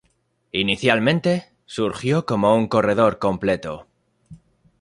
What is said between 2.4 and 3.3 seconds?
un corredor